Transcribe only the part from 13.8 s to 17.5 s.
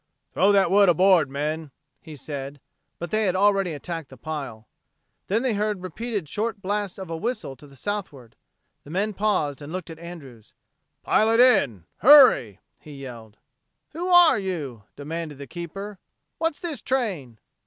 "Who are you?" demanded the keeper. "What's this train!"